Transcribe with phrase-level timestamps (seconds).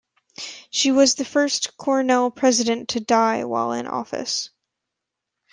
[0.71, 4.49] She was the first Cornell president to die while in office.